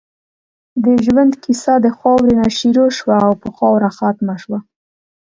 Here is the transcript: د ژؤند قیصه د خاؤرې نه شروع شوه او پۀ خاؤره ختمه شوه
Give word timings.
د 0.83 0.85
ژؤند 1.05 1.33
قیصه 1.43 1.73
د 1.85 1.87
خاؤرې 1.97 2.33
نه 2.41 2.47
شروع 2.57 2.89
شوه 2.97 3.15
او 3.27 3.33
پۀ 3.41 3.49
خاؤره 3.57 3.89
ختمه 3.97 4.35
شوه 4.43 4.59